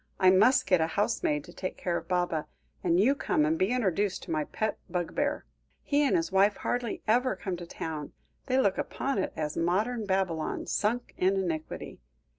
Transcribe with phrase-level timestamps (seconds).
[0.19, 2.47] "I must get a housemaid to take care of Baba;
[2.83, 5.45] and you come and be introduced to my pet bugbear.
[5.83, 8.13] He and his wife hardly ever come to town.
[8.47, 11.99] They look upon it as modern Babylon, sunk in iniquity.